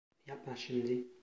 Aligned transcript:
Yapma 0.27 0.55
şimdi. 0.55 1.07